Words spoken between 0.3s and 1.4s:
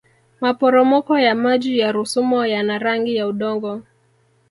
maporomoko ya